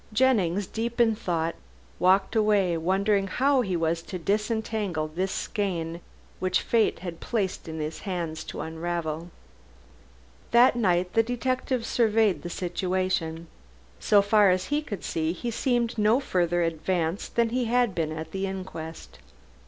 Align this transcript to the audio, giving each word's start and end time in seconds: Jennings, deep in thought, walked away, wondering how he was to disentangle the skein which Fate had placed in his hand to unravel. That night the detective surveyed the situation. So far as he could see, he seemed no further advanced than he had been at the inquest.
Jennings, 0.11 0.65
deep 0.65 0.99
in 0.99 1.13
thought, 1.15 1.53
walked 1.99 2.35
away, 2.35 2.75
wondering 2.75 3.27
how 3.27 3.61
he 3.61 3.77
was 3.77 4.01
to 4.01 4.17
disentangle 4.17 5.07
the 5.09 5.27
skein 5.27 6.01
which 6.39 6.61
Fate 6.61 6.97
had 7.05 7.19
placed 7.19 7.67
in 7.67 7.79
his 7.79 7.99
hand 7.99 8.35
to 8.47 8.61
unravel. 8.61 9.29
That 10.49 10.75
night 10.75 11.13
the 11.13 11.21
detective 11.21 11.85
surveyed 11.85 12.41
the 12.41 12.49
situation. 12.49 13.45
So 13.99 14.23
far 14.23 14.49
as 14.49 14.65
he 14.73 14.81
could 14.81 15.03
see, 15.03 15.33
he 15.33 15.51
seemed 15.51 15.99
no 15.99 16.19
further 16.19 16.63
advanced 16.63 17.35
than 17.35 17.49
he 17.49 17.65
had 17.65 17.93
been 17.93 18.11
at 18.11 18.31
the 18.31 18.47
inquest. 18.47 19.19